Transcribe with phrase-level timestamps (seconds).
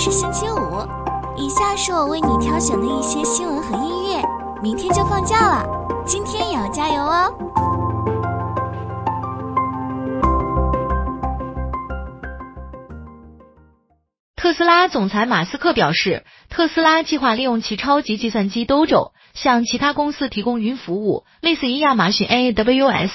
[0.00, 0.56] 是星期五，
[1.36, 4.24] 以下是我为你挑选的一些新闻和音乐。
[4.62, 5.62] 明天就放假了，
[6.06, 7.30] 今天也要加油哦！
[14.36, 23.10] 特斯拉总裁马斯克表示，特斯拉计划利用其超级计算机 Dojo 向其他公司提供云服务，类似于亚马逊 AWS。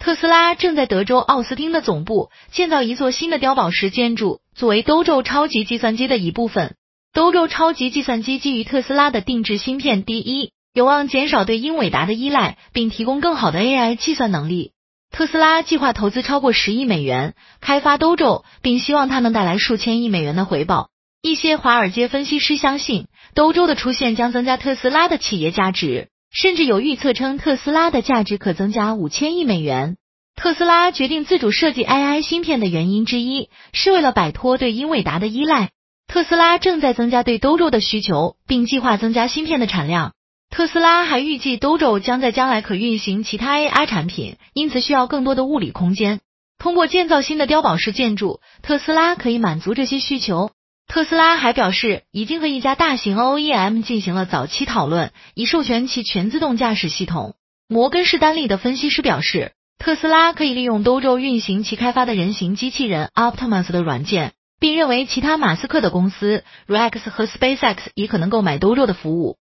[0.00, 6.74] 特斯拉正在德州奥斯汀的总部建造一座新的碉堡式建筑，作为 Dojo 超级计算机的一部分。
[7.12, 14.72] Dojo 超级计算机基于特斯拉的定制芯片 D1，有望减少对英伟达的依赖，并提供更好的 AI 计算能力。
[15.10, 20.88] 特斯拉计划投资超过十亿美元开发 Dojo，并希望它能带来数千亿美元的回报。
[21.20, 26.08] 一些华尔街分析师相信，Dojo 的出现将增加特斯拉的企业价值。
[26.32, 29.96] 甚至有预测称，特斯拉的价值可增加五千亿美元。
[30.42, 35.68] 特斯拉决定自主设计 AI 芯片的原因之一，是为了摆脱对英伟达的依赖。
[36.06, 40.14] 特斯拉正在增加对 Dojo 的需求，并计划增加芯片的产量。
[40.48, 46.20] 特斯拉还预计 Dojo 将在将来可运行其他 AI 产品，因此需要更多的物理空间。
[46.58, 50.52] 通过建造新的碉堡式建筑，特斯拉可以满足这些需求。
[50.88, 57.34] 特斯拉还表示，已经和一家大型 OEM 进行了早期讨论，以授权其全自动驾驶系统。
[57.68, 69.38] 摩根士丹利的分析师表示，特斯拉可以利用 Dojo 运行其开发的人形机器人 Optimus 的软件，并认为其他马斯克的公司 Rex 和 SpaceX 也可能购买 Dojo 的服务。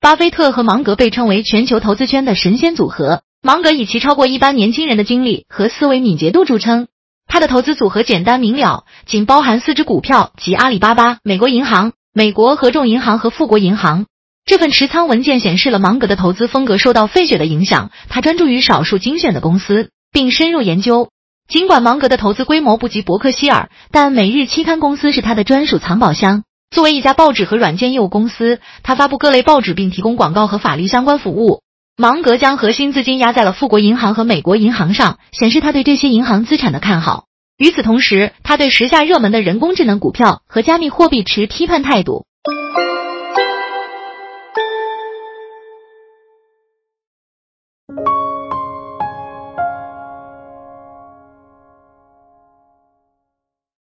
[0.00, 3.22] 巴菲特和芒格被称为全球投资圈的神仙组合。
[3.40, 6.88] 芒格以其超过一般年轻人的经历和思维敏捷度著称。
[7.28, 14.06] 他的投资组合简单明了，仅包含四只股票，即阿里巴巴、美国银行、美国合众银行和富国银行。
[14.44, 21.10] 这份持仓文件显示了芒格的投资风格受到费雪的影响，他专注于少数精选的公司，并深入研究。
[21.48, 26.42] 尽管芒格的投资规模不及伯克希尔，但每日期刊公司是他的专属藏宝箱。
[26.70, 31.60] 作为一家报纸和软件业务公司，他发布各类报纸并提供广告和法律相关服务。
[31.96, 37.26] 芒格将核心资金压在了富国银行和美国银行上，显示他对这些银行资产的看好。
[37.58, 42.24] 与此同时，他对时下热门的人工智能股票和加密货币持批判态度。